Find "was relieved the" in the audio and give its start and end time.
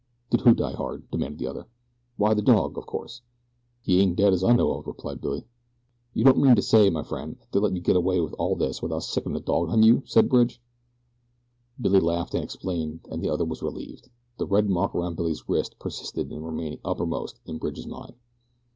13.45-14.47